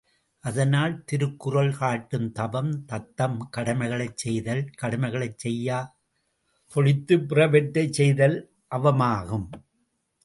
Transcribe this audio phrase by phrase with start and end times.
[0.43, 5.79] அதனால், திருக்குறள் காட்டும் தவம் தத்தம் கடமைகளைச் செய்தல் கடமைகளைச் செய்யா
[6.75, 8.37] தொழித்துப் பிறவற்றைச் செய்தல்
[8.69, 9.47] அவமாகும்.